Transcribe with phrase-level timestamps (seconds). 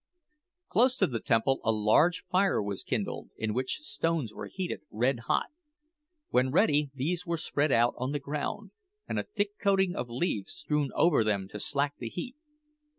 [0.67, 5.19] Close to the temple a large fire was kindled, in which stones were heated red
[5.29, 5.49] hot.
[6.29, 8.71] When ready these were spread out on the ground,
[9.07, 12.35] and a thick coating of leaves strewn over them to slack the heat.